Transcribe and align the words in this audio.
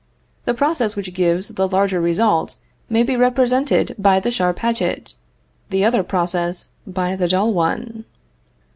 The 0.45 0.55
process 0.55 0.95
which 0.95 1.13
gives 1.13 1.49
the 1.49 1.67
larger 1.67 2.01
result 2.01 2.57
may 2.89 3.03
be 3.03 3.15
represented 3.15 3.95
by 3.99 4.19
the 4.19 4.31
sharp 4.31 4.57
hatchet; 4.57 5.13
the 5.69 5.85
other 5.85 6.01
process 6.01 6.69
by 6.87 7.15
the 7.15 7.27
dull 7.27 7.53
one. 7.53 8.05